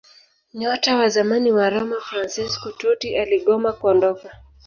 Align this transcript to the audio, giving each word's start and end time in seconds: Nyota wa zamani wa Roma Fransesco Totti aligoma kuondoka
Nyota 0.57 0.89
wa 0.97 1.07
zamani 1.09 1.51
wa 1.51 1.69
Roma 1.69 1.99
Fransesco 2.01 2.71
Totti 2.71 3.17
aligoma 3.17 3.73
kuondoka 3.73 4.29